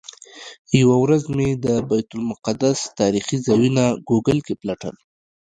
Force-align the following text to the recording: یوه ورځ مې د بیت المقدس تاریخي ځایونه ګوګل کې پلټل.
یوه 0.81 0.95
ورځ 1.03 1.23
مې 1.35 1.49
د 1.65 1.67
بیت 1.89 2.09
المقدس 2.17 2.79
تاریخي 2.99 3.37
ځایونه 3.47 3.83
ګوګل 4.09 4.37
کې 4.45 4.53
پلټل. 4.61 4.95